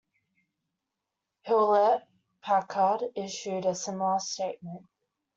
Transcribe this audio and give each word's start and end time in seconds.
Hewlett-Packard 1.43 3.11
issued 3.13 3.65
a 3.65 3.75
similar 3.75 4.17
statement. 4.17 4.87